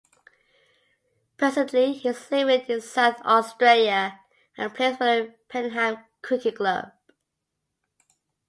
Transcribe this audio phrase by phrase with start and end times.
[1.37, 4.19] Presently he is living in South Australia
[4.57, 6.91] and plays for the Payneham Cricket Club.